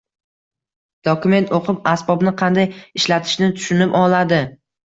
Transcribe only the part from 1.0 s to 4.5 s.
Dokument o’qib, asbobni qanday ishlatishni tushunib oladi